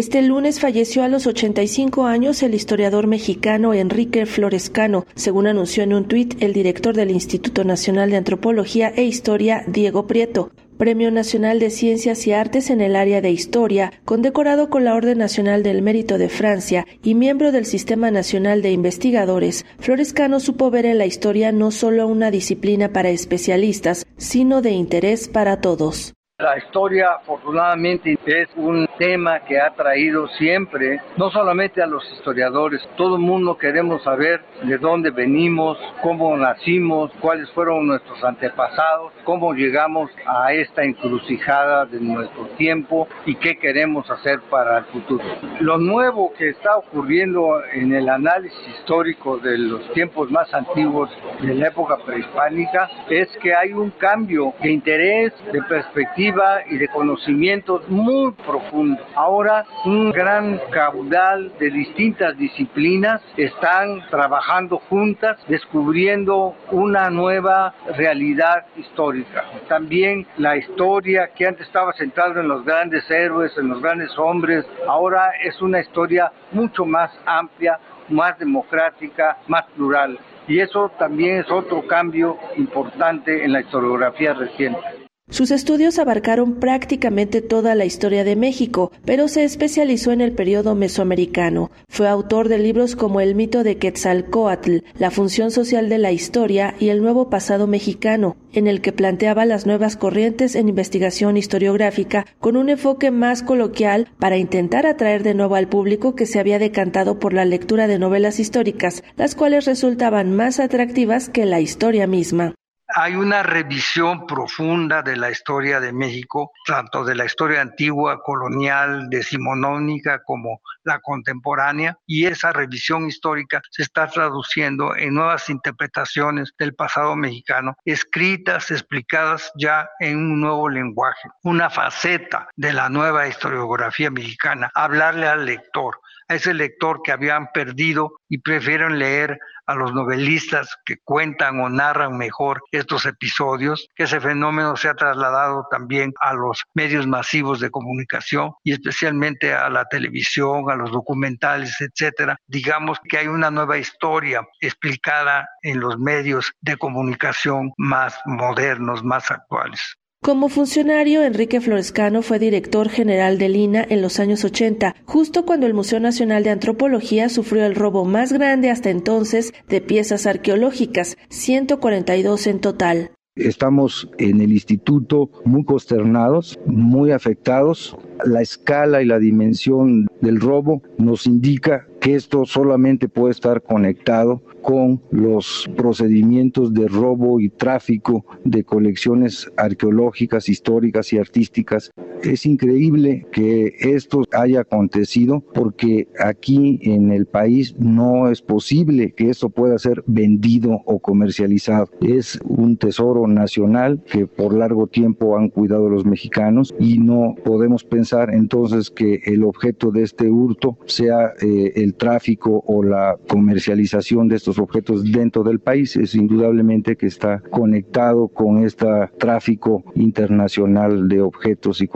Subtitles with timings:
[0.00, 5.92] Este lunes falleció a los 85 años el historiador mexicano Enrique Florescano, según anunció en
[5.92, 10.52] un tuit el director del Instituto Nacional de Antropología e Historia, Diego Prieto.
[10.78, 15.18] Premio Nacional de Ciencias y Artes en el área de Historia, condecorado con la Orden
[15.18, 20.86] Nacional del Mérito de Francia y miembro del Sistema Nacional de Investigadores, Florescano supo ver
[20.86, 26.14] en la historia no solo una disciplina para especialistas, sino de interés para todos.
[26.40, 32.80] La historia, afortunadamente, es un tema que ha traído siempre, no solamente a los historiadores,
[32.96, 39.52] todo el mundo queremos saber de dónde venimos, cómo nacimos, cuáles fueron nuestros antepasados, cómo
[39.52, 45.24] llegamos a esta encrucijada de nuestro tiempo y qué queremos hacer para el futuro.
[45.60, 51.10] Lo nuevo que está ocurriendo en el análisis histórico de los tiempos más antiguos
[51.42, 56.29] de la época prehispánica es que hay un cambio de interés, de perspectiva,
[56.68, 59.04] y de conocimientos muy profundos.
[59.16, 69.44] Ahora un gran caudal de distintas disciplinas están trabajando juntas, descubriendo una nueva realidad histórica.
[69.68, 74.64] También la historia que antes estaba centrada en los grandes héroes, en los grandes hombres,
[74.86, 80.16] ahora es una historia mucho más amplia, más democrática, más plural.
[80.46, 84.99] Y eso también es otro cambio importante en la historiografía reciente.
[85.30, 90.74] Sus estudios abarcaron prácticamente toda la historia de México, pero se especializó en el periodo
[90.74, 91.70] mesoamericano.
[91.88, 96.74] Fue autor de libros como El mito de Quetzalcoatl, La función social de la historia
[96.80, 102.26] y El nuevo pasado mexicano, en el que planteaba las nuevas corrientes en investigación historiográfica
[102.40, 106.58] con un enfoque más coloquial para intentar atraer de nuevo al público que se había
[106.58, 112.08] decantado por la lectura de novelas históricas, las cuales resultaban más atractivas que la historia
[112.08, 112.56] misma
[112.94, 119.08] hay una revisión profunda de la historia de México, tanto de la historia antigua, colonial,
[119.10, 126.74] decimonónica, como la contemporánea, y esa revisión histórica se está traduciendo en nuevas interpretaciones del
[126.74, 134.10] pasado mexicano, escritas, explicadas ya en un nuevo lenguaje, una faceta de la nueva historiografía
[134.10, 139.92] mexicana, hablarle al lector, a ese lector que habían perdido y prefieren leer a los
[139.92, 146.12] novelistas que cuentan o narran mejor estos episodios, que ese fenómeno se ha trasladado también
[146.20, 152.36] a los medios masivos de comunicación y especialmente a la televisión, a los documentales, etcétera.
[152.46, 159.30] Digamos que hay una nueva historia explicada en los medios de comunicación más modernos, más
[159.30, 159.96] actuales.
[160.22, 165.66] Como funcionario, Enrique Florescano fue director general del INA en los años 80, justo cuando
[165.66, 171.16] el Museo Nacional de Antropología sufrió el robo más grande hasta entonces de piezas arqueológicas,
[171.30, 173.12] 142 en total.
[173.36, 177.96] Estamos en el instituto muy consternados, muy afectados.
[178.26, 184.42] La escala y la dimensión del robo nos indica que esto solamente puede estar conectado
[184.62, 191.92] con los procedimientos de robo y tráfico de colecciones arqueológicas, históricas y artísticas.
[192.22, 199.30] Es increíble que esto haya acontecido porque aquí en el país no es posible que
[199.30, 201.88] esto pueda ser vendido o comercializado.
[202.02, 207.84] Es un tesoro nacional que por largo tiempo han cuidado los mexicanos y no podemos
[207.84, 214.28] pensar entonces que el objeto de este hurto sea eh, el tráfico o la comercialización
[214.28, 215.96] de estos objetos dentro del país.
[215.96, 218.86] Es indudablemente que está conectado con este
[219.18, 221.88] tráfico internacional de objetos y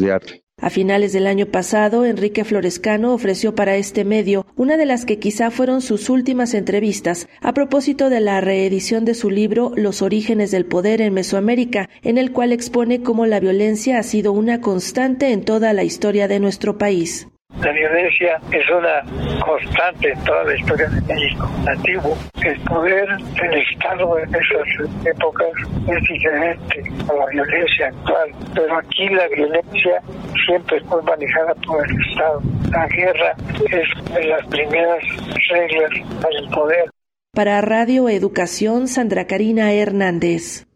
[0.00, 0.44] de arte.
[0.60, 5.18] A finales del año pasado, Enrique Florescano ofreció para este medio una de las que
[5.18, 10.52] quizá fueron sus últimas entrevistas a propósito de la reedición de su libro Los orígenes
[10.52, 15.32] del poder en Mesoamérica, en el cual expone cómo la violencia ha sido una constante
[15.32, 17.26] en toda la historia de nuestro país.
[17.64, 22.18] La violencia es una constante en toda la historia de México antiguo.
[22.42, 25.48] El poder del Estado en esas épocas
[25.88, 30.02] es diferente a la violencia actual, pero aquí la violencia
[30.44, 32.42] siempre fue manejada por el Estado.
[32.70, 33.34] La guerra
[33.70, 35.02] es de las primeras
[35.48, 35.90] reglas
[36.20, 36.84] del poder.
[37.32, 40.66] Para Radio Educación, Sandra Karina Hernández.